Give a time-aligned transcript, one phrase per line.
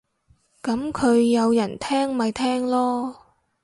[0.63, 3.15] 噉佢有人聽咪聽囉